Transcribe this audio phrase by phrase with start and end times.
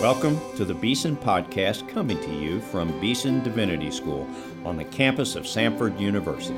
[0.00, 4.30] Welcome to the Beeson Podcast coming to you from Beeson Divinity School
[4.64, 6.54] on the campus of Samford University.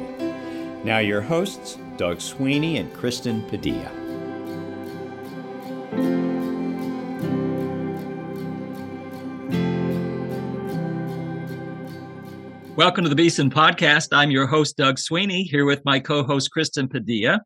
[0.85, 3.91] Now, your hosts, Doug Sweeney and Kristen Padilla.
[12.77, 14.09] Welcome to the Beeson Podcast.
[14.13, 17.41] I'm your host, Doug Sweeney, here with my co host, Kristen Padilla.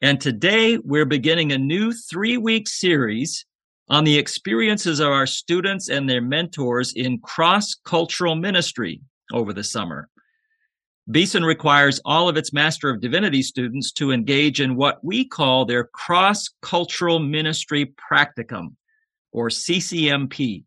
[0.00, 3.44] And today we're beginning a new three week series
[3.88, 9.00] on the experiences of our students and their mentors in cross cultural ministry
[9.32, 10.08] over the summer.
[11.10, 15.66] Beeson requires all of its Master of Divinity students to engage in what we call
[15.66, 18.74] their cross cultural ministry practicum,
[19.30, 20.64] or CCMP.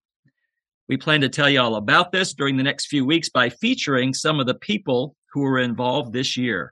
[0.88, 4.14] We plan to tell you all about this during the next few weeks by featuring
[4.14, 6.72] some of the people who were involved this year.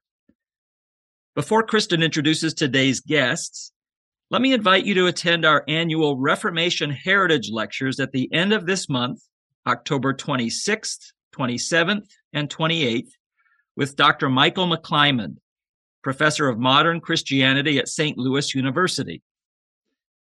[1.35, 3.71] Before Kristen introduces today's guests,
[4.35, 8.65] let me invite you to attend our annual Reformation Heritage Lectures at the end of
[8.65, 9.21] this month,
[9.65, 13.11] October 26th, 27th, and 28th,
[13.77, 14.27] with Dr.
[14.27, 15.37] Michael McClymond,
[16.01, 18.17] professor of modern Christianity at St.
[18.17, 19.21] Louis University.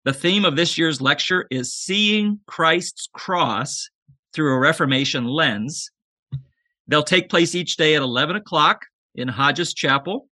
[0.04, 3.90] The theme of this year's lecture is Seeing Christ's Cross
[4.32, 5.90] Through a Reformation Lens.
[6.86, 8.86] They'll take place each day at 11 o'clock
[9.16, 10.28] in Hodges Chapel,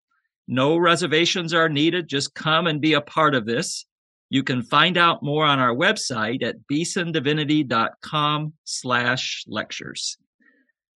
[0.48, 2.08] no reservations are needed.
[2.08, 3.86] Just come and be a part of this.
[4.30, 10.18] You can find out more on our website at beesondivinity.com slash lectures.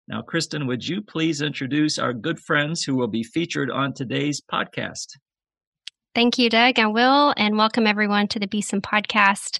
[0.06, 4.40] Now, Kristen, would you please introduce our good friends who will be featured on today's
[4.40, 5.16] podcast?
[6.14, 6.78] Thank you, Doug.
[6.78, 9.58] I will, and welcome everyone to the Beeson podcast.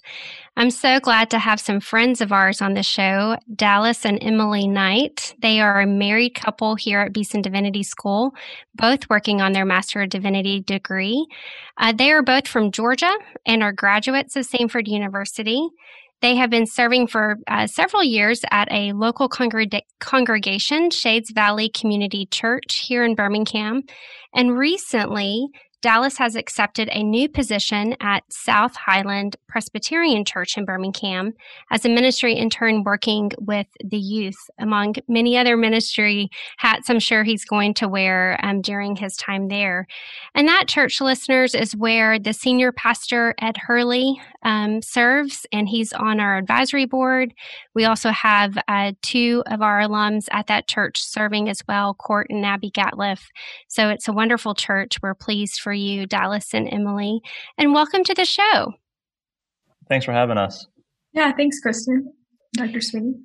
[0.55, 4.65] I'm so glad to have some friends of ours on the show, Dallas and Emily
[4.65, 5.35] Knight.
[5.41, 8.33] They are a married couple here at Beeson Divinity School,
[8.73, 11.27] both working on their Master of Divinity degree.
[11.77, 13.13] Uh, they are both from Georgia
[13.45, 15.67] and are graduates of Samford University.
[16.21, 21.67] They have been serving for uh, several years at a local congreg- congregation, Shades Valley
[21.67, 23.81] Community Church, here in Birmingham.
[24.33, 25.49] And recently,
[25.85, 31.33] Dallas has accepted a new position at South Highland Presbyterian Church in Birmingham
[31.69, 37.23] as a ministry intern working with the youth, among many other ministry hats I'm sure
[37.23, 39.85] he's going to wear um, during his time there.
[40.33, 45.93] And that church, listeners, is where the senior pastor, Ed Hurley, um, serves, and he's
[45.93, 47.31] on our advisory board.
[47.75, 52.25] We also have uh, two of our alums at that church serving as well, Court
[52.31, 53.21] and Abby Gatliff.
[53.67, 54.97] So it's a wonderful church.
[55.03, 57.21] We're pleased for you, Dallas and Emily.
[57.57, 58.73] And welcome to the show.
[59.87, 60.67] Thanks for having us.
[61.13, 62.11] Yeah, thanks, Kristen.
[62.53, 62.81] Dr.
[62.81, 63.15] Sweeney.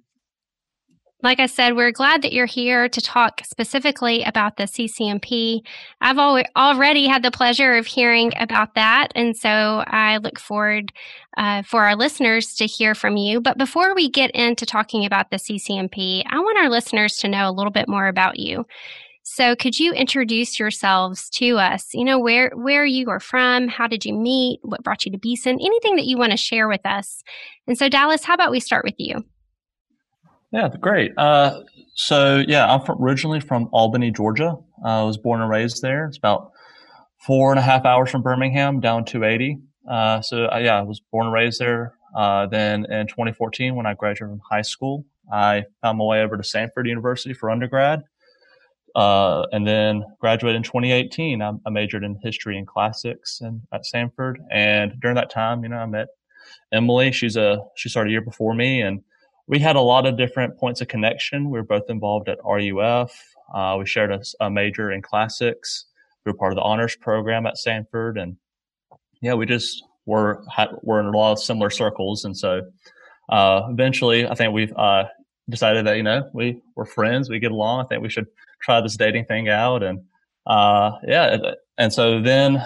[1.22, 5.60] Like I said, we're glad that you're here to talk specifically about the CCMP.
[6.00, 10.92] I've already had the pleasure of hearing about that, and so I look forward
[11.36, 13.40] uh, for our listeners to hear from you.
[13.40, 17.50] But before we get into talking about the CCMP, I want our listeners to know
[17.50, 18.64] a little bit more about you.
[19.32, 21.94] So could you introduce yourselves to us?
[21.94, 25.18] You know, where where you are from, how did you meet, what brought you to
[25.18, 27.22] Beeson, anything that you want to share with us.
[27.68, 29.24] And so Dallas, how about we start with you?
[30.50, 31.12] Yeah, great.
[31.16, 31.60] Uh,
[31.94, 34.56] so yeah, I'm from, originally from Albany, Georgia.
[34.84, 36.06] Uh, I was born and raised there.
[36.06, 36.50] It's about
[37.24, 39.60] four and a half hours from Birmingham, down 280.
[39.88, 41.94] Uh, so uh, yeah, I was born and raised there.
[42.16, 46.36] Uh, then in 2014, when I graduated from high school, I found my way over
[46.36, 48.02] to Samford University for undergrad.
[48.94, 51.42] Uh, and then graduated in 2018.
[51.42, 54.36] I, I, majored in history and classics and at Samford.
[54.50, 56.08] And during that time, you know, I met
[56.72, 57.12] Emily.
[57.12, 59.02] She's a she started a year before me, and
[59.46, 61.50] we had a lot of different points of connection.
[61.50, 63.12] We were both involved at RUF.
[63.52, 65.86] Uh, we shared a, a, major in classics.
[66.24, 68.36] We were part of the honors program at Samford, and
[69.20, 72.24] yeah, we just were had, were in a lot of similar circles.
[72.24, 72.62] And so,
[73.28, 75.04] uh, eventually, I think we've uh,
[75.48, 77.84] decided that you know we we're friends, we get along.
[77.84, 78.26] I think we should
[78.62, 79.82] try this dating thing out.
[79.82, 80.00] And
[80.46, 81.36] uh, yeah,
[81.78, 82.62] and so then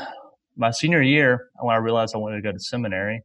[0.56, 3.22] my senior year, when I realized I wanted to go to seminary,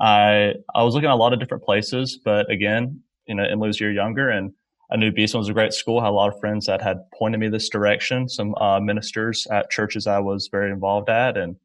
[0.00, 3.70] I I was looking at a lot of different places, but again, you know, a
[3.72, 4.52] year younger, and
[4.90, 5.98] I knew Beeson was a great school.
[5.98, 8.28] I had a lot of friends that had pointed me this direction.
[8.28, 11.56] Some uh, ministers at churches I was very involved at, and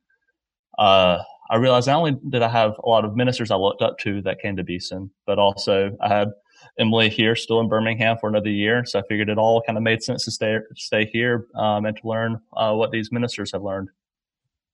[0.78, 1.20] uh,
[1.50, 4.22] I realized not only did I have a lot of ministers I looked up to
[4.24, 6.30] that came to Beeson, but also I had
[6.80, 8.84] Emily here, still in Birmingham for another year.
[8.86, 11.96] So I figured it all kind of made sense to stay stay here um, and
[11.98, 13.90] to learn uh, what these ministers have learned.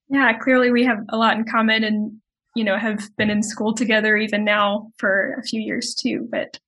[0.09, 2.13] Yeah, clearly we have a lot in common, and
[2.55, 6.27] you know have been in school together even now for a few years too.
[6.31, 6.59] But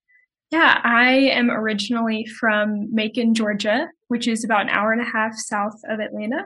[0.51, 5.33] yeah, I am originally from Macon, Georgia, which is about an hour and a half
[5.35, 6.45] south of Atlanta.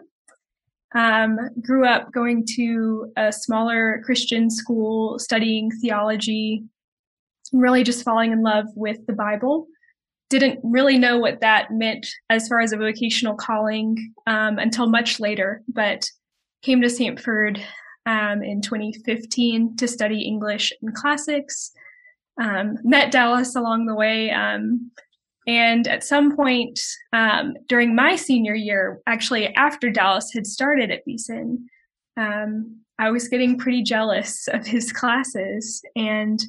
[0.94, 6.64] Um, grew up going to a smaller Christian school, studying theology,
[7.60, 9.68] really just falling in love with the Bible.
[10.30, 15.20] Didn't really know what that meant as far as a vocational calling um, until much
[15.20, 16.10] later, but
[16.62, 17.62] came to Samford
[18.06, 21.72] um, in 2015 to study English and classics.
[22.42, 24.30] Um, met Dallas along the way.
[24.32, 24.92] Um,
[25.48, 26.80] and at some point
[27.14, 31.70] um, during my senior year, actually after Dallas had started at Beeson,
[32.18, 36.44] um, I was getting pretty jealous of his classes and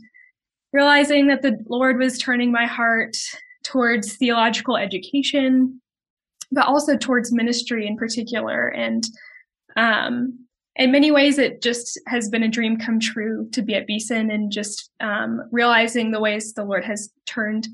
[0.73, 3.17] realizing that the Lord was turning my heart
[3.65, 5.81] towards theological education,
[6.53, 8.69] but also towards ministry in particular.
[8.69, 9.07] And
[9.77, 10.47] um,
[10.77, 14.31] in many ways, it just has been a dream come true to be at Beeson
[14.31, 17.69] and just um, realizing the ways the Lord has turned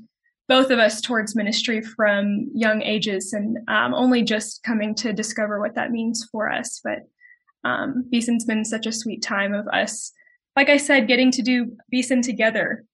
[0.49, 5.59] both of us towards ministry from young ages and um, only just coming to discover
[5.59, 6.81] what that means for us.
[6.83, 6.99] But
[7.63, 10.11] um, Beeson's been such a sweet time of us,
[10.55, 12.85] like I said, getting to do Beeson together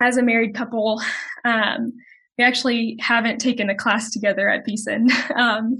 [0.00, 1.00] as a married couple.
[1.44, 1.92] Um,
[2.38, 5.78] we actually haven't taken a class together at Beeson um,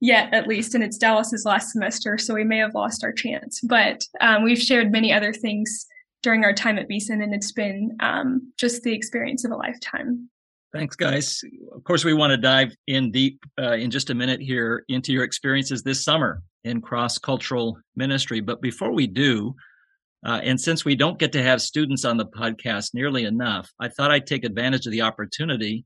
[0.00, 3.60] yet, at least, and it's Dallas's last semester, so we may have lost our chance.
[3.62, 5.86] But um, we've shared many other things
[6.22, 10.28] during our time at Beeson, and it's been um, just the experience of a lifetime.
[10.72, 11.42] Thanks, guys.
[11.74, 15.12] Of course, we want to dive in deep uh, in just a minute here into
[15.12, 18.40] your experiences this summer in cross cultural ministry.
[18.40, 19.54] But before we do,
[20.24, 23.88] uh, and since we don't get to have students on the podcast nearly enough, I
[23.88, 25.84] thought I'd take advantage of the opportunity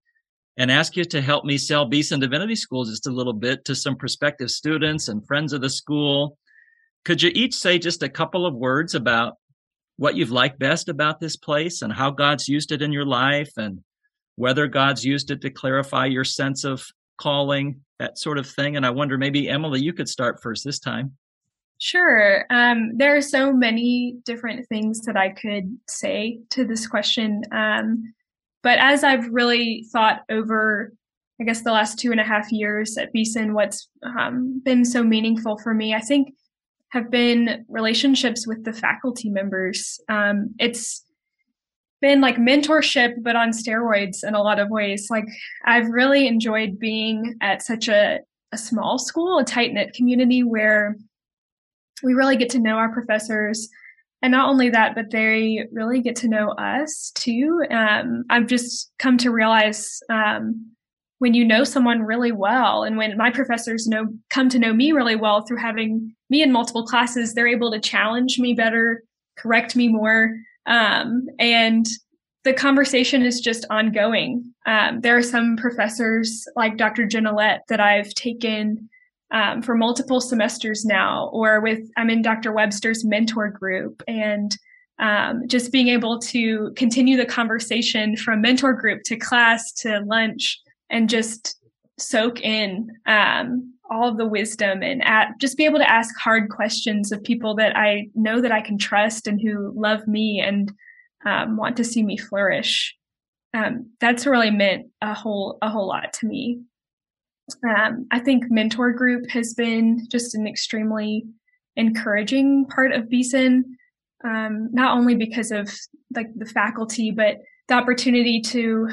[0.57, 3.75] and ask you to help me sell Beeson Divinity School just a little bit to
[3.75, 6.39] some prospective students and friends of the school.
[7.05, 9.35] Could you each say just a couple of words about
[9.97, 13.53] what you've liked best about this place and how God's used it in your life
[13.57, 13.81] and
[14.37, 16.85] whether God's used it to clarify your sense of
[17.19, 18.77] calling, that sort of thing.
[18.77, 21.17] And I wonder maybe, Emily, you could start first this time.
[21.83, 22.47] Sure.
[22.49, 27.43] Um, there are so many different things that I could say to this question.
[27.51, 28.15] Um,
[28.63, 30.93] but as I've really thought over,
[31.41, 35.03] I guess, the last two and a half years at Beeson, what's um, been so
[35.03, 36.35] meaningful for me, I think,
[36.91, 39.99] have been relationships with the faculty members.
[40.09, 41.05] Um, it's
[42.01, 45.09] been like mentorship, but on steroids in a lot of ways.
[45.11, 45.27] Like
[45.65, 48.21] I've really enjoyed being at such a,
[48.53, 50.95] a small school, a tight knit community where
[52.03, 53.69] we really get to know our professors.
[54.23, 57.65] And not only that, but they really get to know us too.
[57.71, 60.73] Um, I've just come to realize um,
[61.19, 64.93] when you know someone really well, and when my professors know come to know me
[64.93, 69.03] really well through having me in multiple classes, they're able to challenge me better,
[69.37, 70.37] correct me more.
[70.67, 71.87] Um, and
[72.45, 74.53] the conversation is just ongoing.
[74.67, 77.07] Um, there are some professors like Dr.
[77.07, 78.89] Janalette that I've taken
[79.33, 82.53] um, for multiple semesters now, or with I'm in Dr.
[82.53, 84.57] Webster's mentor group, and
[84.99, 90.61] um, just being able to continue the conversation from mentor group to class to lunch,
[90.91, 91.57] and just
[91.99, 96.49] soak in um, all of the wisdom and at, just be able to ask hard
[96.49, 100.73] questions of people that I know that I can trust and who love me and
[101.27, 102.97] um, want to see me flourish.
[103.55, 106.63] Um, that's really meant a whole a whole lot to me.
[107.65, 111.25] Um, I think mentor group has been just an extremely
[111.77, 113.77] encouraging part of Beeson,
[114.25, 115.71] um, not only because of
[116.15, 118.89] like the faculty, but the opportunity to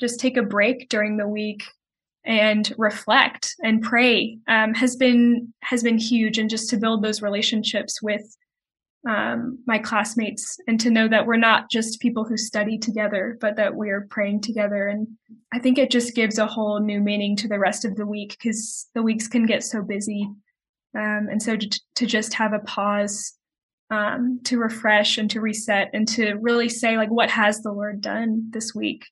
[0.00, 1.64] just take a break during the week
[2.24, 7.22] and reflect and pray um, has been has been huge and just to build those
[7.22, 8.36] relationships with
[9.06, 13.56] um, my classmates and to know that we're not just people who study together but
[13.56, 15.06] that we're praying together and
[15.52, 18.30] i think it just gives a whole new meaning to the rest of the week
[18.30, 20.28] because the weeks can get so busy
[20.96, 23.34] um, and so to, to, just have a pause
[23.90, 28.00] um, to refresh and to reset and to really say like what has the lord
[28.00, 29.04] done this week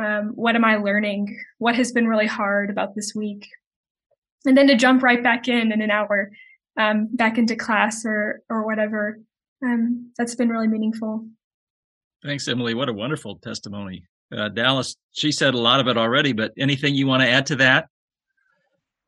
[0.00, 1.38] um, what am I learning?
[1.58, 3.48] What has been really hard about this week?
[4.46, 6.30] And then to jump right back in in an hour,
[6.80, 9.18] um, back into class or or whatever.
[9.62, 11.26] Um, that's been really meaningful.
[12.24, 12.74] Thanks, Emily.
[12.74, 14.04] What a wonderful testimony.
[14.34, 17.46] Uh, Dallas, she said a lot of it already, but anything you want to add
[17.46, 17.86] to that?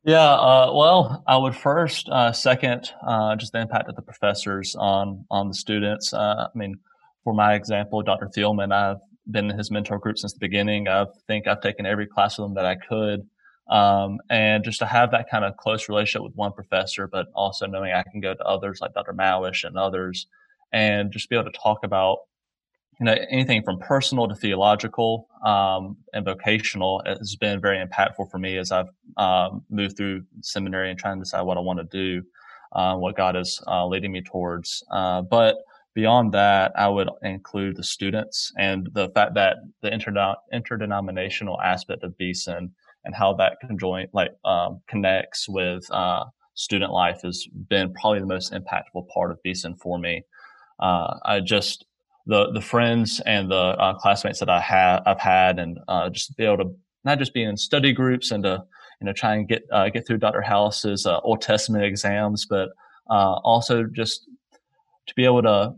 [0.05, 4.75] Yeah, uh, well, I would first uh, second uh, just the impact of the professors
[4.75, 6.13] on on the students.
[6.13, 6.77] Uh, I mean,
[7.25, 8.29] for my example, Dr.
[8.37, 8.99] Thielman, I've
[9.31, 10.89] been in his mentor group since the beginning.
[10.89, 13.27] I think I've taken every class with him that I could.
[13.69, 17.67] Um, and just to have that kind of close relationship with one professor, but also
[17.67, 19.15] knowing I can go to others like Dr.
[19.15, 20.27] Malysz and others,
[20.73, 22.19] and just be able to talk about
[23.01, 28.39] you know anything from personal to theological um, and vocational has been very impactful for
[28.39, 31.85] me as I've um, moved through seminary and trying to decide what I want to
[31.85, 32.23] do,
[32.73, 34.85] uh, what God is uh, leading me towards.
[34.91, 35.57] Uh, but
[35.95, 42.05] beyond that, I would include the students and the fact that the inter- interdenominational aspect
[42.05, 42.73] of Beeson
[43.05, 48.27] and how that conjoin like um, connects with uh, student life has been probably the
[48.27, 50.23] most impactful part of Beeson for me.
[50.81, 51.85] Uh, I just
[52.27, 56.37] the the friends and the uh, classmates that I have I've had, and uh, just
[56.37, 58.63] be able to not just be in study groups and to
[59.01, 60.43] you know try and get uh, get through Dr.
[60.43, 62.71] House's uh, Old Testament exams, but
[63.09, 64.29] also just
[65.07, 65.75] to be able to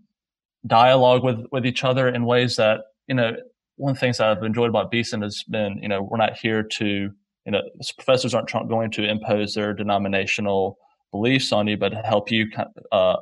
[0.67, 3.35] dialogue with with each other in ways that you know
[3.77, 6.63] one of the things I've enjoyed about Beeson has been you know we're not here
[6.63, 7.63] to you know
[7.97, 10.79] professors aren't going to impose their denominational
[11.13, 12.47] beliefs on you, but help you
[12.93, 13.17] uh,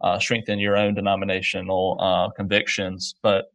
[0.00, 3.14] uh, strengthen your own denominational uh, convictions.
[3.22, 3.52] But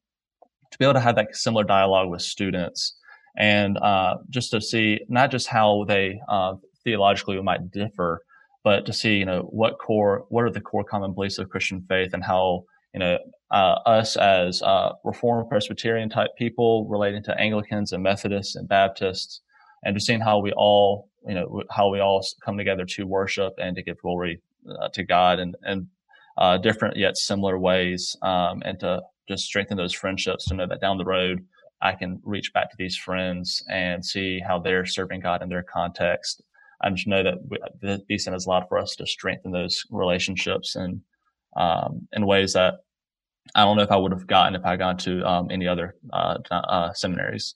[0.72, 2.96] to be able to have that similar dialogue with students
[3.38, 8.24] and uh, just to see not just how they uh, theologically might differ,
[8.64, 11.82] but to see you know what core what are the core common beliefs of Christian
[11.88, 13.18] faith and how you know,
[13.52, 19.42] uh, us as uh, Reformed Presbyterian type people relating to Anglicans and Methodists and Baptists,
[19.84, 23.54] and just seeing how we all, you know, how we all come together to worship
[23.58, 24.42] and to give glory
[24.82, 25.88] uh, to God and and
[26.38, 30.82] uh, different yet similar ways, um, and to just strengthen those friendships to know that
[30.82, 31.46] down the road
[31.82, 35.64] I can reach back to these friends and see how they're serving God in their
[35.64, 36.42] context.
[36.82, 37.38] I just know that
[37.82, 41.02] the Beeson has allowed for us to strengthen those relationships and
[41.56, 42.76] um, in ways that
[43.56, 45.96] I don't know if I would have gotten if I gone to um, any other
[46.12, 47.56] uh, uh, seminaries.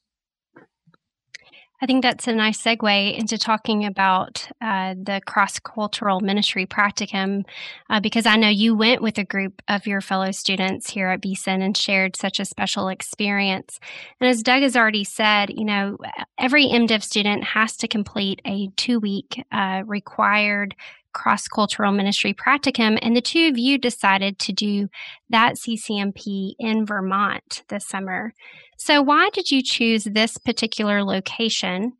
[1.83, 7.43] I think that's a nice segue into talking about uh, the cross cultural ministry practicum,
[7.89, 11.19] uh, because I know you went with a group of your fellow students here at
[11.19, 13.81] Beeson and shared such a special experience.
[14.21, 15.97] And as Doug has already said, you know,
[16.37, 20.75] every MDiv student has to complete a two week uh, required
[21.13, 24.87] cross cultural ministry practicum, and the two of you decided to do
[25.29, 28.33] that CCMP in Vermont this summer.
[28.77, 31.93] So, why did you choose this particular location,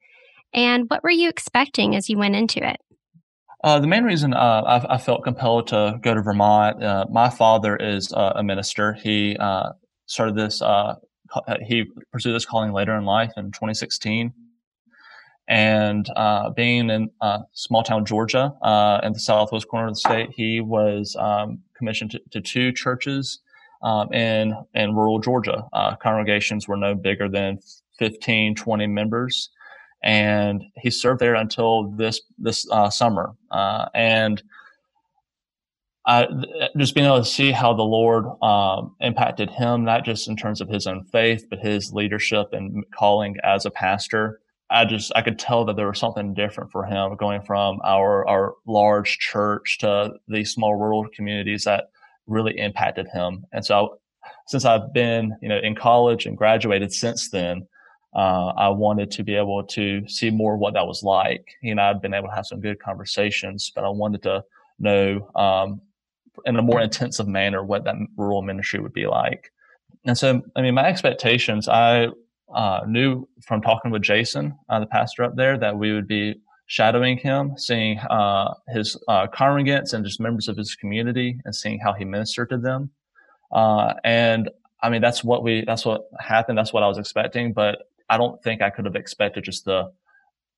[0.54, 2.78] and what were you expecting as you went into it?
[3.64, 7.30] Uh, the main reason uh, I, I, felt compelled to go to Vermont, uh, my
[7.30, 8.92] father is uh, a minister.
[8.92, 9.70] He uh,
[10.06, 10.96] started this, uh,
[11.66, 14.34] he pursued this calling later in life in 2016.
[15.48, 20.00] And uh, being in uh, small town Georgia, uh, in the southwest corner of the
[20.00, 23.40] state, he was um, commissioned to, to, two churches
[23.82, 25.66] um, in in rural Georgia.
[25.74, 27.60] Uh, congregations were no bigger than
[28.00, 29.50] 15, 20 members,
[30.02, 33.34] and he served there until this this uh, summer.
[33.52, 34.42] Uh, and
[36.78, 40.62] just being able to see how the Lord um, impacted him, not just in terms
[40.62, 44.40] of his own faith, but his leadership and calling as a pastor.
[44.74, 48.28] I just I could tell that there was something different for him going from our
[48.28, 51.90] our large church to these small rural communities that
[52.26, 53.46] really impacted him.
[53.54, 54.00] And so
[54.48, 57.68] since I've been you know in college and graduated since then,
[58.16, 61.48] uh, I wanted to be able to see more what that was like.
[61.62, 64.44] You know, I've been able to have some good conversations, but I wanted to
[64.80, 65.82] know um,
[66.46, 69.52] in a more intensive manner what that rural ministry would be like.
[70.06, 72.08] And so, I mean, my expectations, I
[72.54, 76.36] uh, knew from talking with Jason, uh, the pastor up there, that we would be
[76.68, 81.80] shadowing him, seeing uh, his uh, congregants and just members of his community, and seeing
[81.80, 82.90] how he ministered to them.
[83.52, 84.50] Uh, and
[84.82, 86.58] I mean, that's what we, that's what happened.
[86.58, 87.80] That's what I was expecting, but
[88.10, 89.92] I don't think I could have expected just the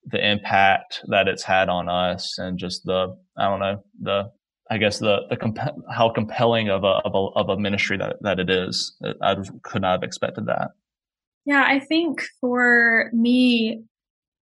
[0.07, 4.31] the impact that it's had on us, and just the, I don't know, the
[4.69, 8.17] I guess the the comp- how compelling of a, of a of a ministry that
[8.21, 8.95] that it is.
[9.21, 10.71] I could not have expected that.
[11.45, 13.83] Yeah, I think for me,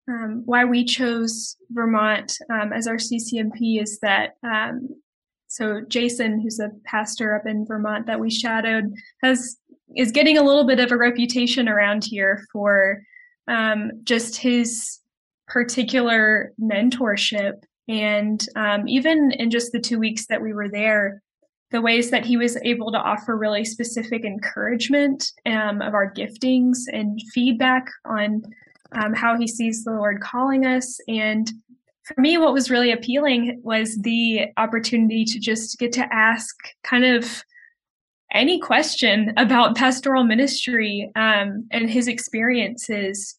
[0.08, 4.88] um, why we chose Vermont um, as our CCMP is that um,
[5.46, 8.92] so Jason, who's a pastor up in Vermont that we shadowed,
[9.22, 9.56] has
[9.96, 13.02] is getting a little bit of a reputation around here for
[13.46, 14.98] um, just his
[15.46, 21.22] particular mentorship, and um, even in just the two weeks that we were there,
[21.74, 26.76] the ways that he was able to offer really specific encouragement um, of our giftings
[26.92, 28.44] and feedback on
[28.92, 31.00] um, how he sees the Lord calling us.
[31.08, 31.50] And
[32.04, 36.54] for me, what was really appealing was the opportunity to just get to ask
[36.84, 37.42] kind of
[38.32, 43.36] any question about pastoral ministry um, and his experiences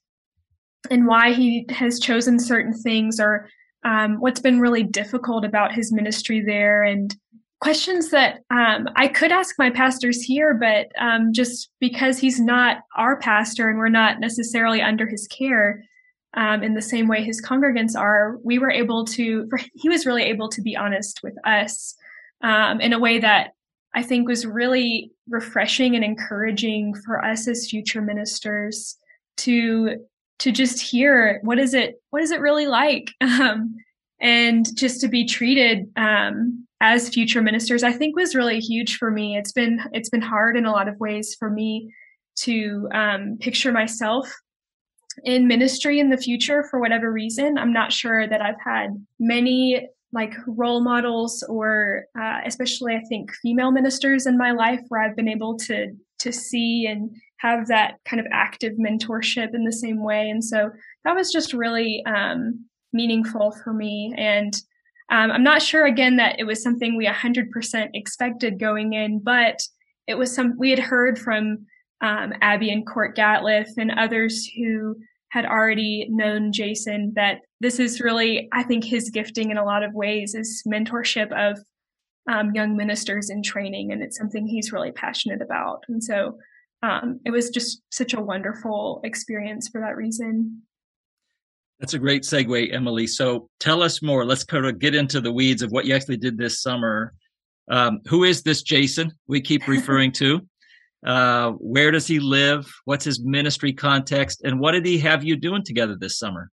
[0.91, 3.47] and why he has chosen certain things or
[3.85, 7.15] um, what's been really difficult about his ministry there and
[7.61, 12.79] questions that um, I could ask my pastors here, but um, just because he's not
[12.95, 15.83] our pastor and we're not necessarily under his care
[16.35, 20.23] um, in the same way his congregants are, we were able to, he was really
[20.23, 21.95] able to be honest with us
[22.41, 23.51] um, in a way that
[23.93, 28.97] I think was really refreshing and encouraging for us as future ministers
[29.37, 30.05] to
[30.39, 33.75] to just hear what is it what is it really like um,
[34.19, 39.09] and just to be treated um, as future ministers i think was really huge for
[39.11, 39.37] me.
[39.37, 41.93] It's been it's been hard in a lot of ways for me
[42.45, 44.31] to um, picture myself
[45.23, 47.57] in ministry in the future for whatever reason.
[47.57, 48.89] I'm not sure that i've had
[49.19, 55.01] many like role models or uh, especially i think female ministers in my life where
[55.01, 55.77] i've been able to
[56.19, 60.29] to see and have that kind of active mentorship in the same way.
[60.29, 60.71] And so
[61.03, 64.13] that was just really um, meaningful for me.
[64.17, 64.53] And
[65.09, 69.59] um, i'm not sure again that it was something we 100% expected going in but
[70.07, 71.65] it was some we had heard from
[72.01, 74.95] um, Abby and Court Gatliff and others who
[75.29, 79.83] had already known Jason that this is really, I think, his gifting in a lot
[79.83, 81.59] of ways is mentorship of
[82.31, 85.83] um, young ministers in training, and it's something he's really passionate about.
[85.87, 86.37] And so
[86.83, 90.61] um, it was just such a wonderful experience for that reason.
[91.79, 93.05] That's a great segue, Emily.
[93.07, 94.25] So tell us more.
[94.25, 97.13] Let's kind of get into the weeds of what you actually did this summer.
[97.69, 100.41] Um, who is this Jason we keep referring to?
[101.05, 102.67] Uh, where does he live?
[102.85, 104.41] What's his ministry context?
[104.43, 106.49] And what did he have you doing together this summer?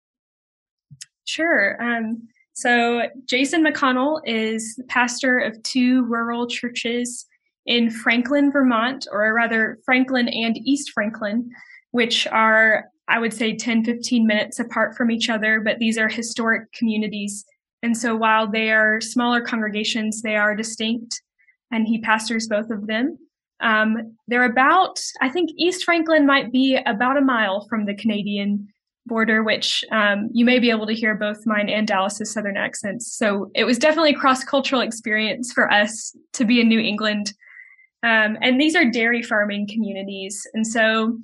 [1.25, 1.83] Sure.
[1.83, 7.27] Um, so, Jason McConnell is pastor of two rural churches
[7.67, 11.51] in Franklin, Vermont, or rather, Franklin and East Franklin,
[11.91, 16.09] which are, I would say, 10, 15 minutes apart from each other, but these are
[16.09, 17.45] historic communities.
[17.83, 21.23] And so, while they are smaller congregations, they are distinct,
[21.71, 23.19] and he pastors both of them.
[23.61, 28.69] Um, they're about, I think East Franklin might be about a mile from the Canadian
[29.07, 33.17] border, which um, you may be able to hear both mine and Dallas's Southern accents.
[33.17, 37.33] So it was definitely a cross cultural experience for us to be in New England.
[38.05, 40.47] Um, and these are dairy farming communities.
[40.55, 41.19] And so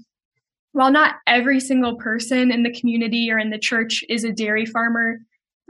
[0.75, 4.67] while not every single person in the community or in the church is a dairy
[4.67, 5.19] farmer,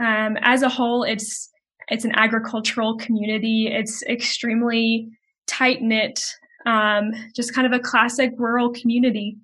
[0.03, 1.51] um, as a whole, it's
[1.89, 3.69] it's an agricultural community.
[3.69, 5.09] It's extremely
[5.47, 6.21] tight knit
[6.67, 9.37] um, just kind of a classic rural community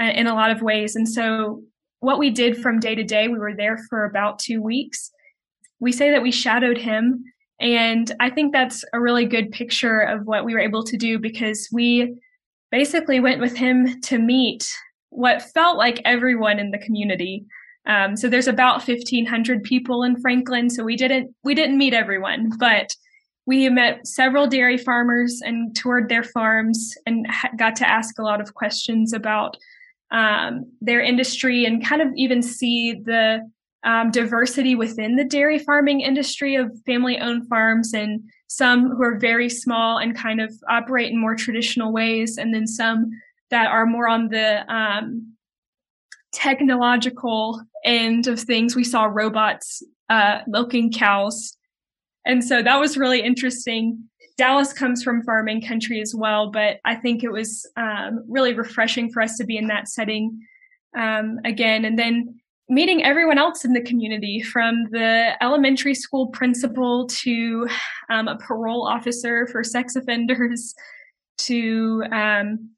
[0.00, 0.96] uh, in a lot of ways.
[0.96, 1.62] And so,
[2.00, 5.10] what we did from day to day, we were there for about two weeks.
[5.80, 7.24] We say that we shadowed him.
[7.58, 11.18] And I think that's a really good picture of what we were able to do
[11.18, 12.14] because we
[12.70, 14.70] basically went with him to meet
[15.10, 17.44] what felt like everyone in the community.
[17.86, 20.68] Um, so there's about 1,500 people in Franklin.
[20.68, 22.94] So we didn't we didn't meet everyone, but
[23.46, 28.40] we met several dairy farmers and toured their farms and got to ask a lot
[28.40, 29.56] of questions about
[30.10, 33.40] um, their industry and kind of even see the
[33.84, 39.18] um, diversity within the dairy farming industry of family owned farms and some who are
[39.18, 43.10] very small and kind of operate in more traditional ways and then some
[43.50, 45.34] that are more on the um,
[46.32, 51.56] technological end of things we saw robots uh, milking cows
[52.26, 54.04] and so that was really interesting.
[54.36, 59.10] Dallas comes from farming country as well, but I think it was um, really refreshing
[59.10, 60.38] for us to be in that setting
[60.98, 61.84] um, again.
[61.84, 62.34] And then
[62.68, 67.68] meeting everyone else in the community from the elementary school principal to
[68.10, 70.74] um, a parole officer for sex offenders
[71.38, 72.70] to um,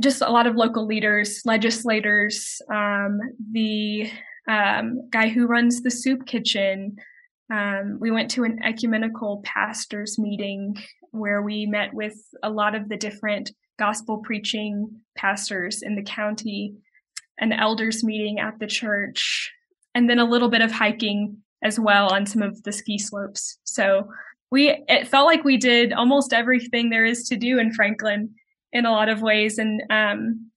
[0.00, 3.20] just a lot of local leaders, legislators, um,
[3.52, 4.10] the
[4.48, 6.96] um, guy who runs the soup kitchen,
[7.52, 10.76] um, we went to an ecumenical pastors meeting
[11.12, 16.74] where we met with a lot of the different gospel preaching pastors in the county,
[17.38, 19.52] an elders meeting at the church,
[19.94, 23.58] and then a little bit of hiking as well on some of the ski slopes.
[23.64, 24.08] So
[24.50, 28.34] we it felt like we did almost everything there is to do in Franklin
[28.72, 30.50] in a lot of ways, and um,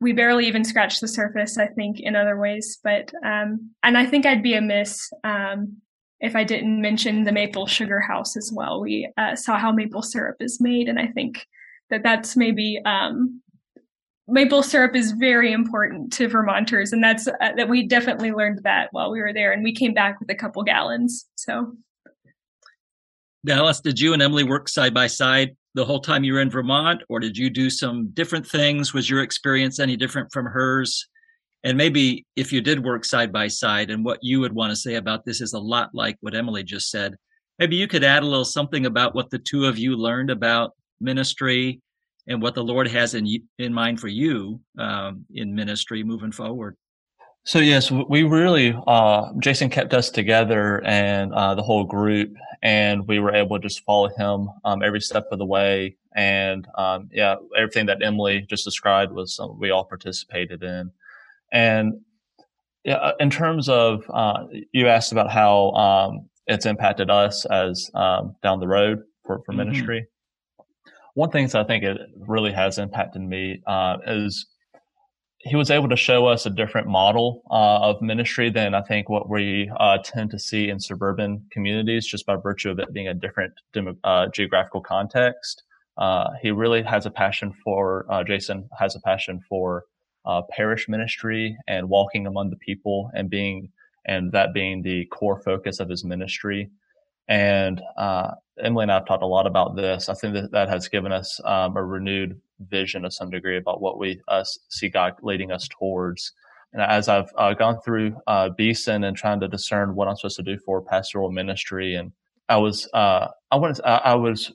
[0.00, 1.58] we barely even scratched the surface.
[1.58, 5.76] I think in other ways, but um, and I think I'd be amiss um,
[6.20, 8.80] if I didn't mention the maple sugar house as well.
[8.80, 11.46] We uh, saw how maple syrup is made, and I think
[11.90, 13.42] that that's maybe um,
[14.26, 18.88] maple syrup is very important to Vermonters, and that's uh, that we definitely learned that
[18.92, 21.26] while we were there, and we came back with a couple gallons.
[21.36, 21.74] So,
[23.44, 26.50] Dallas, did you and Emily work side by side the whole time you were in
[26.50, 28.94] Vermont, or did you do some different things?
[28.94, 31.08] Was your experience any different from hers?
[31.64, 34.76] and maybe if you did work side by side and what you would want to
[34.76, 37.16] say about this is a lot like what emily just said
[37.58, 40.72] maybe you could add a little something about what the two of you learned about
[41.00, 41.80] ministry
[42.28, 43.26] and what the lord has in
[43.58, 46.76] in mind for you um, in ministry moving forward
[47.46, 53.06] So yes, we really uh, Jason kept us together and uh, the whole group, and
[53.06, 55.96] we were able to just follow him um, every step of the way.
[56.16, 60.90] And um, yeah, everything that Emily just described was something we all participated in.
[61.52, 62.00] And
[62.82, 67.90] yeah, uh, in terms of uh, you asked about how um, it's impacted us as
[67.94, 69.68] um, down the road for, for mm-hmm.
[69.68, 70.06] ministry.
[71.12, 74.46] One thing that I think it really has impacted me uh, is
[75.44, 79.10] he was able to show us a different model uh, of ministry than I think
[79.10, 83.08] what we uh, tend to see in suburban communities, just by virtue of it being
[83.08, 85.62] a different demo, uh, geographical context.
[85.98, 89.84] Uh, he really has a passion for uh, Jason has a passion for
[90.24, 93.68] uh, parish ministry and walking among the people and being
[94.06, 96.70] and that being the core focus of his ministry.
[97.28, 97.82] And
[98.62, 100.08] Emily and I have talked a lot about this.
[100.08, 103.80] I think that that has given us um, a renewed vision to some degree about
[103.80, 106.32] what we uh, see God leading us towards.
[106.72, 110.36] And as I've uh, gone through uh, Beeson and trying to discern what I'm supposed
[110.36, 112.12] to do for pastoral ministry, and
[112.48, 114.52] I was uh, I I, I was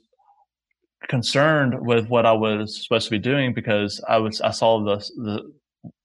[1.08, 4.96] concerned with what I was supposed to be doing because I was I saw the
[5.16, 5.52] the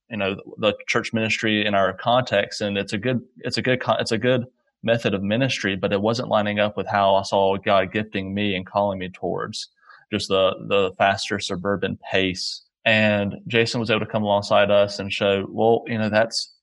[0.10, 3.82] you know the church ministry in our context, and it's a good it's a good
[4.00, 4.46] it's a good
[4.86, 8.56] method of ministry, but it wasn't lining up with how I saw God gifting me
[8.56, 9.70] and calling me towards
[10.12, 12.64] just the the faster suburban pace.
[12.86, 16.54] And Jason was able to come alongside us and show, well, you know, that's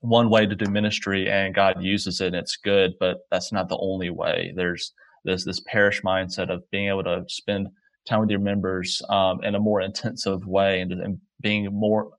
[0.00, 3.68] one way to do ministry and God uses it and it's good, but that's not
[3.68, 4.52] the only way.
[4.54, 4.92] There's
[5.24, 7.68] this this parish mindset of being able to spend
[8.06, 12.10] time with your members um, in a more intensive way and, and being more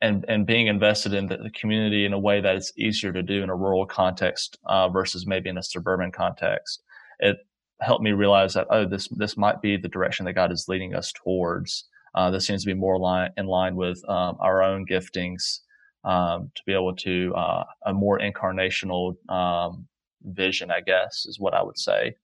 [0.00, 3.42] and and being invested in the, community in a way that it's easier to do
[3.42, 6.82] in a rural context uh, versus maybe in a suburban context.
[7.20, 7.36] It
[7.80, 10.94] helped me realize that oh this this might be the direction that God is leading
[10.94, 11.84] us towards.
[12.14, 15.60] Uh, this seems to be more line, in line with um, our own giftings
[16.04, 19.86] um, to be able to uh, a more incarnational um,
[20.22, 22.14] vision, I guess, is what I would say.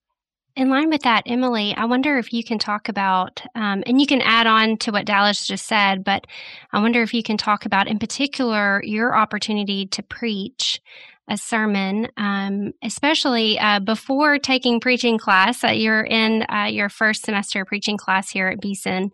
[0.57, 4.07] In line with that, Emily, I wonder if you can talk about, um, and you
[4.07, 6.27] can add on to what Dallas just said, but
[6.73, 10.81] I wonder if you can talk about, in particular, your opportunity to preach
[11.29, 15.63] a sermon, um, especially uh, before taking preaching class.
[15.63, 19.13] Uh, you're in uh, your first semester preaching class here at Beeson.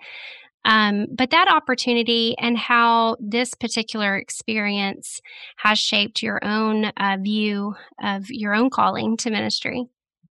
[0.64, 5.20] Um, but that opportunity and how this particular experience
[5.58, 9.86] has shaped your own uh, view of your own calling to ministry.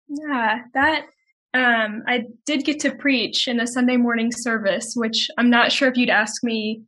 [0.08, 1.06] Yeah, that
[1.54, 5.90] um, I did get to preach in a Sunday morning service, which I'm not sure
[5.90, 6.82] if you'd ask me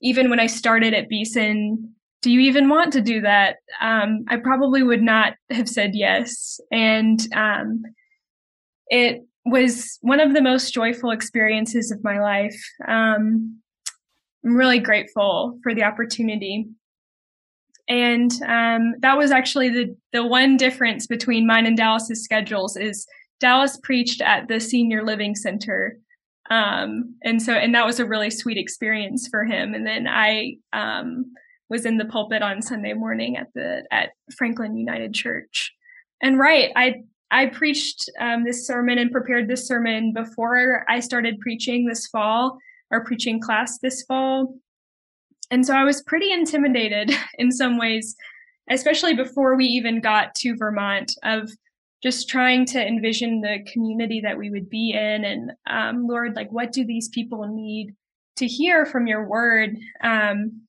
[0.00, 3.56] even when I started at Beeson do you even want to do that?
[3.80, 6.60] Um, I probably would not have said yes.
[6.72, 7.82] And um,
[8.88, 12.60] it was one of the most joyful experiences of my life.
[12.86, 13.60] Um,
[14.44, 16.66] I'm really grateful for the opportunity.
[17.88, 23.06] And um, that was actually the, the one difference between mine and Dallas's schedules is
[23.40, 25.98] Dallas preached at the senior living center.
[26.50, 29.74] Um, and so, and that was a really sweet experience for him.
[29.74, 31.32] And then I, um,
[31.68, 35.74] was in the pulpit on Sunday morning at the at Franklin United Church.
[36.22, 41.40] And right, I I preached um, this sermon and prepared this sermon before I started
[41.40, 42.58] preaching this fall
[42.90, 44.54] or preaching class this fall.
[45.50, 48.16] And so I was pretty intimidated in some ways,
[48.70, 51.50] especially before we even got to Vermont, of
[52.02, 55.24] just trying to envision the community that we would be in.
[55.24, 57.94] And um, Lord, like, what do these people need
[58.36, 59.76] to hear from your word?
[60.02, 60.62] Um,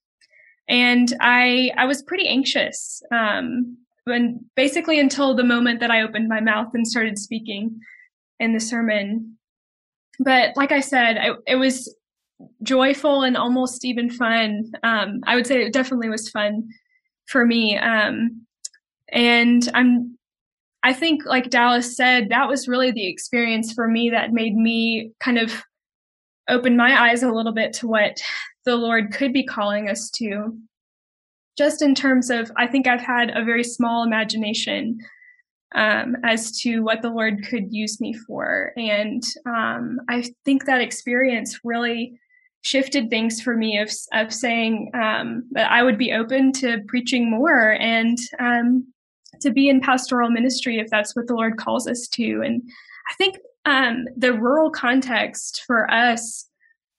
[0.68, 3.02] and I I was pretty anxious.
[3.12, 7.80] Um, when basically until the moment that I opened my mouth and started speaking
[8.40, 9.38] in the sermon.
[10.20, 11.96] But like I said, I, it was
[12.64, 14.72] joyful and almost even fun.
[14.84, 16.70] Um, I would say it definitely was fun
[17.28, 17.78] for me.
[17.78, 18.46] Um,
[19.10, 20.18] and I'm,
[20.84, 25.12] I think, like Dallas said, that was really the experience for me that made me
[25.20, 25.64] kind of
[26.48, 28.22] open my eyes a little bit to what
[28.66, 30.58] the Lord could be calling us to.
[31.58, 35.00] Just in terms of, I think I've had a very small imagination
[35.76, 38.72] um, as to what the Lord could use me for.
[38.78, 42.18] And um, I think that experience really
[42.62, 47.30] shifted things for me of, of saying um, that I would be open to preaching
[47.30, 48.94] more and um,
[49.42, 52.42] to be in pastoral ministry if that's what the Lord calls us to.
[52.44, 52.62] And
[53.10, 56.48] I think um, the rural context for us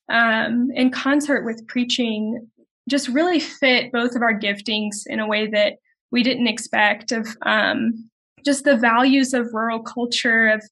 [0.08, 2.48] um, in concert with preaching
[2.88, 5.74] just really fit both of our giftings in a way that
[6.10, 8.10] we didn't expect of um,
[8.44, 10.62] just the values of rural culture of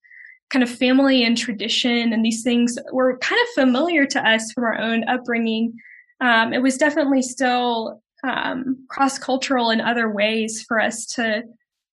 [0.50, 4.64] kind of family and tradition and these things were kind of familiar to us from
[4.64, 5.74] our own upbringing
[6.20, 11.42] um, it was definitely still um, cross cultural in other ways for us to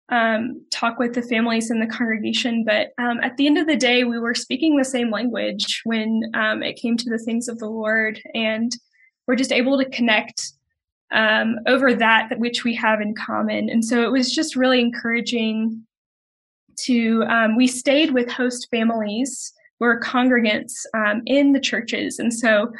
[0.09, 2.63] um, talk with the families in the congregation.
[2.63, 6.21] But um, at the end of the day, we were speaking the same language when
[6.33, 8.75] um, it came to the things of the Lord, and
[9.27, 10.51] we're just able to connect
[11.11, 13.69] um, over that, that which we have in common.
[13.69, 15.85] And so it was just really encouraging
[16.77, 17.23] to.
[17.23, 22.71] Um, we stayed with host families, we're congregants um, in the churches, and so.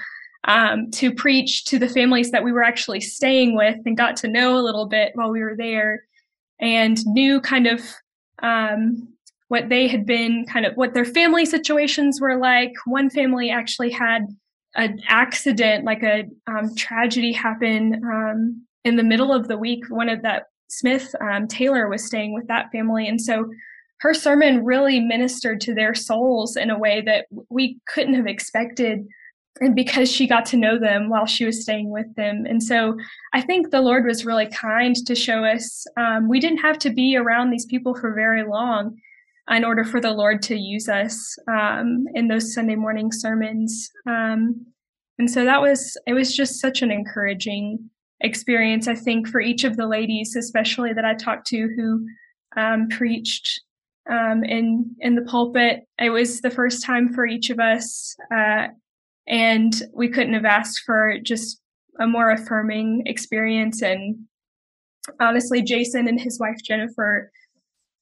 [0.91, 4.59] to preach to the families that we were actually staying with and got to know
[4.59, 6.03] a little bit while we were there
[6.59, 7.81] and knew kind of
[8.43, 9.07] um,
[9.47, 12.73] what they had been kind of what their family situations were like.
[12.85, 14.27] One family actually had
[14.75, 19.83] an accident, like a um, tragedy happen um, in the middle of the week.
[19.89, 23.49] One of that Smith um, Taylor was staying with that family, and so
[23.99, 29.07] her sermon really ministered to their souls in a way that we couldn't have expected
[29.61, 32.45] and because she got to know them while she was staying with them.
[32.45, 32.97] And so
[33.33, 36.89] I think the Lord was really kind to show us um, we didn't have to
[36.89, 38.97] be around these people for very long
[39.49, 43.89] in order for the Lord to use us um, in those Sunday morning sermons.
[44.05, 44.65] Um,
[45.19, 47.89] and so that was, it was just such an encouraging
[48.21, 52.05] experience, I think, for each of the ladies, especially that I talked to who
[52.57, 53.61] um, preached
[54.09, 55.87] um, in in the pulpit.
[55.99, 58.67] It was the first time for each of us uh,
[59.27, 61.59] and we couldn't have asked for just
[61.99, 63.81] a more affirming experience.
[63.81, 64.25] And
[65.19, 67.31] honestly, Jason and his wife Jennifer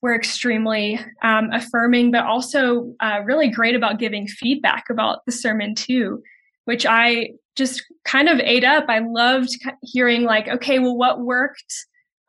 [0.02, 5.76] were extremely um, affirming, but also uh, really great about giving feedback about the sermon
[5.76, 6.22] too,
[6.66, 8.86] which I just kind of ate up.
[8.90, 9.50] I loved
[9.82, 11.74] hearing like, okay, well, what worked?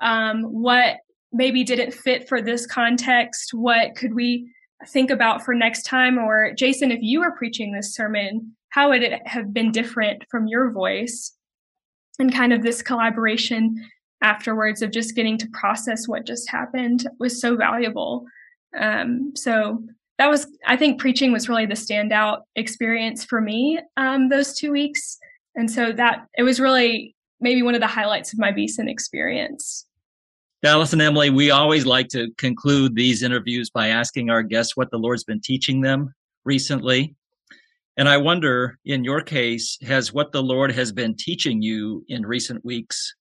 [0.01, 0.99] Um, what
[1.35, 3.53] maybe didn't fit for this context?
[3.53, 4.51] What could we
[4.89, 6.19] think about for next time?
[6.19, 10.47] Or Jason, if you were preaching this sermon, how would it have been different from
[10.47, 11.33] your voice?
[12.19, 13.85] And kind of this collaboration
[14.23, 18.25] afterwards of just getting to process what just happened was so valuable.
[18.79, 19.83] Um, so
[20.19, 24.71] that was, I think, preaching was really the standout experience for me um, those two
[24.71, 25.19] weeks.
[25.57, 29.87] And so that it was really maybe one of the highlights of my Beeson experience.
[30.65, 34.91] Dallas and Emily, we always like to conclude these interviews by asking our guests what
[34.91, 36.15] the Lord's been teaching them
[36.47, 37.15] recently.
[37.99, 42.25] And I wonder, in your case, has what the Lord has been teaching you in
[42.25, 43.15] recent weeks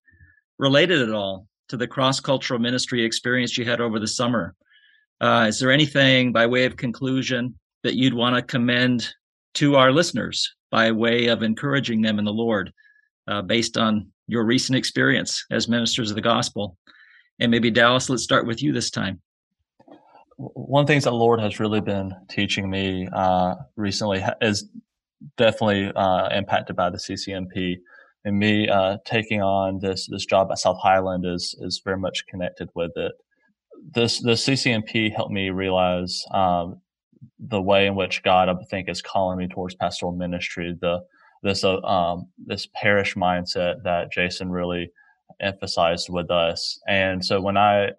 [0.57, 4.55] related at all to the cross cultural ministry experience you had over the summer?
[5.19, 9.13] Uh, is there anything by way of conclusion that you'd want to commend
[9.55, 12.71] to our listeners by way of encouraging them in the Lord
[13.27, 16.77] uh, based on your recent experience as ministers of the gospel?
[17.39, 19.21] And maybe Dallas, let's start with you this time
[20.37, 24.69] one thing that the Lord has really been teaching me uh, recently is
[25.37, 27.77] definitely uh, impacted by the CCMP.
[28.25, 32.25] And me uh, taking on this this job at South Highland is is very much
[32.27, 33.11] connected with it.
[33.93, 36.79] This the CCMP helped me realize um,
[37.39, 40.77] the way in which God I think is calling me towards pastoral ministry.
[40.79, 41.01] The
[41.41, 44.89] this uh, um, this parish mindset that Jason really
[45.39, 46.79] emphasized with us.
[46.87, 47.89] And so when I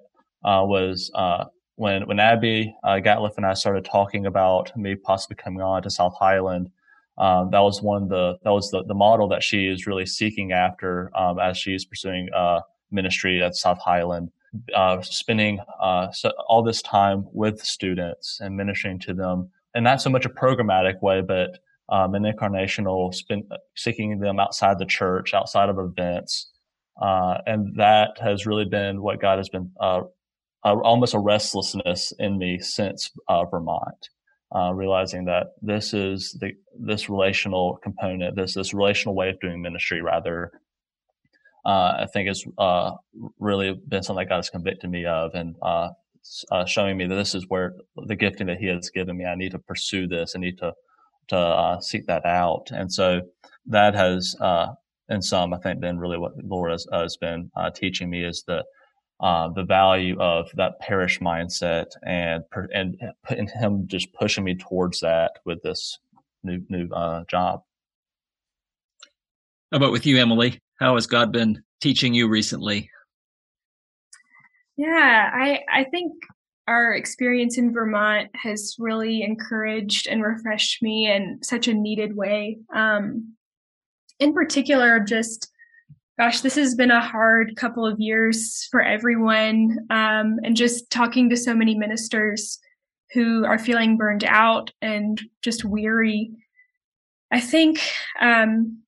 [0.44, 1.44] uh, was uh,
[1.76, 5.90] when when Abby uh, Gatliff and I started talking about me possibly coming on to
[5.90, 6.70] South Highland,
[7.18, 10.06] um, that was one of the that was the, the model that she is really
[10.06, 12.60] seeking after um, as she's pursuing uh,
[12.90, 14.30] ministry at South Highland,
[14.74, 20.00] uh, spending uh, so all this time with students and ministering to them, and not
[20.00, 21.58] so much a programmatic way, but
[21.88, 23.14] um, an incarnational,
[23.76, 26.50] seeking them outside the church, outside of events.
[27.00, 30.02] Uh, and that has really been what God has been uh,
[30.62, 34.08] almost a restlessness in me since uh, Vermont,
[34.54, 39.60] uh, realizing that this is the this relational component, this this relational way of doing
[39.60, 40.52] ministry, rather.
[41.66, 42.28] Uh, I think
[42.58, 42.92] uh,
[43.38, 45.56] really been something that God has convicted me of, and
[46.66, 49.24] showing me that this is where the gifting that He has given me.
[49.24, 50.34] I need to pursue this.
[50.36, 50.74] I need to
[51.28, 53.22] to seek that out, and so
[53.66, 54.36] that has,
[55.08, 58.44] in some, I think, been really what the Lord has, has been teaching me is
[58.46, 58.64] that
[59.20, 62.42] uh, the value of that parish mindset and
[62.74, 62.96] and
[63.28, 65.98] and him just pushing me towards that with this
[66.42, 67.62] new new uh, job.
[69.70, 70.60] How about with you, Emily?
[70.80, 72.90] How has God been teaching you recently?
[74.76, 76.12] Yeah, I I think
[76.66, 82.58] our experience in Vermont has really encouraged and refreshed me in such a needed way.
[82.74, 83.34] Um,
[84.18, 85.50] in particular, just
[86.18, 89.78] gosh, this has been a hard couple of years for everyone.
[89.90, 92.60] Um, and just talking to so many ministers
[93.12, 96.30] who are feeling burned out and just weary.
[97.30, 97.80] I think
[98.20, 98.82] um,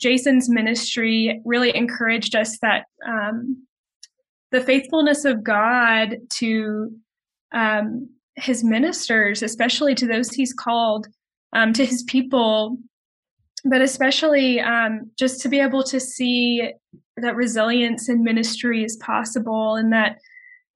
[0.00, 3.66] Jason's ministry really encouraged us that um,
[4.50, 6.92] the faithfulness of God to
[7.52, 11.06] um, his ministers, especially to those he's called,
[11.52, 12.78] um, to his people,
[13.64, 16.72] but especially um, just to be able to see
[17.16, 20.18] that resilience in ministry is possible and that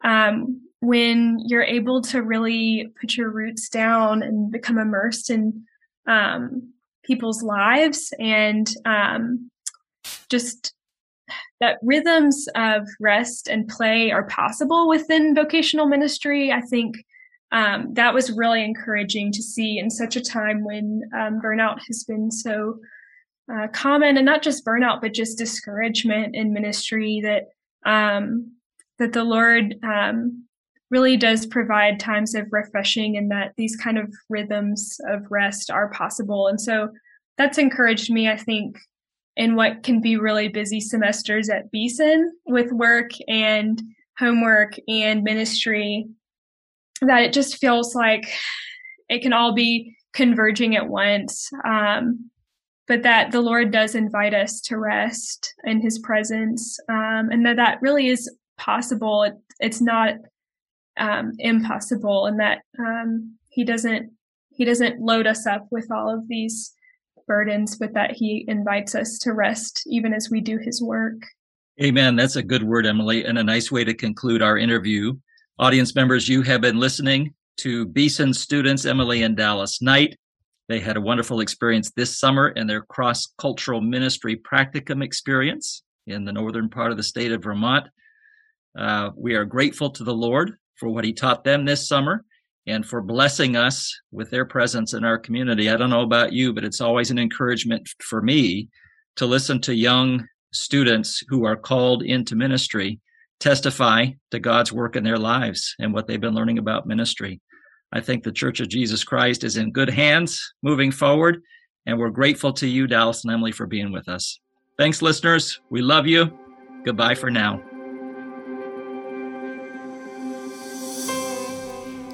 [0.04, 5.64] um, when you're able to really put your roots down and become immersed in
[6.06, 6.72] um,
[7.02, 9.50] people's lives and um,
[10.28, 10.74] just
[11.60, 16.52] that rhythms of rest and play are possible within vocational ministry.
[16.52, 16.96] I think
[17.52, 22.04] um, that was really encouraging to see in such a time when um, burnout has
[22.04, 22.78] been so
[23.52, 27.20] uh, common, and not just burnout, but just discouragement in ministry.
[27.22, 27.44] That
[27.90, 28.52] um,
[28.98, 30.44] that the Lord um,
[30.90, 35.90] really does provide times of refreshing, and that these kind of rhythms of rest are
[35.90, 36.48] possible.
[36.48, 36.88] And so
[37.38, 38.28] that's encouraged me.
[38.28, 38.76] I think
[39.36, 43.80] in what can be really busy semesters at Beeson with work and
[44.18, 46.08] homework and ministry
[47.02, 48.26] that it just feels like
[49.08, 52.30] it can all be converging at once um,
[52.88, 57.56] but that the lord does invite us to rest in his presence um, and that
[57.56, 60.14] that really is possible it, it's not
[60.98, 64.10] um, impossible and that um, he doesn't
[64.50, 66.74] he doesn't load us up with all of these
[67.26, 71.20] burdens, but that He invites us to rest even as we do His work.
[71.82, 72.16] Amen.
[72.16, 75.14] That's a good word, Emily, and a nice way to conclude our interview.
[75.58, 80.14] Audience members, you have been listening to Beeson students, Emily and Dallas Knight.
[80.68, 86.26] They had a wonderful experience this summer in their cross cultural ministry practicum experience in
[86.26, 87.88] the northern part of the state of Vermont.
[88.78, 92.26] Uh, we are grateful to the Lord for what He taught them this summer
[92.66, 95.70] and for blessing us with their presence in our community.
[95.70, 98.68] I don't know about you, but it's always an encouragement for me
[99.16, 103.00] to listen to young students who are called into ministry
[103.40, 107.40] testify to God's work in their lives and what they've been learning about ministry.
[107.92, 111.40] I think the Church of Jesus Christ is in good hands moving forward,
[111.86, 114.40] and we're grateful to you, Dallas and Emily, for being with us.
[114.78, 115.60] Thanks, listeners.
[115.70, 116.36] We love you.
[116.84, 117.62] Goodbye for now.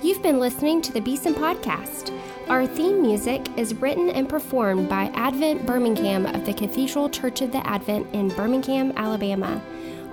[0.03, 2.17] You've been listening to the Beeson Podcast.
[2.49, 7.53] Our theme music is written and performed by Advent Birmingham of the Cathedral Church of
[7.53, 9.63] the Advent in Birmingham, Alabama.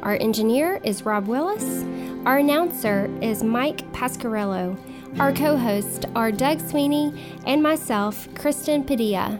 [0.03, 1.83] Our engineer is Rob Willis.
[2.25, 4.77] Our announcer is Mike Pasquarello.
[5.19, 9.39] Our co-hosts are Doug Sweeney and myself, Kristen Padilla.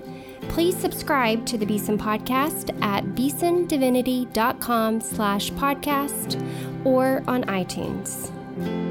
[0.50, 8.89] Please subscribe to the Beeson Podcast at beesondivinity.com slash podcast or on iTunes.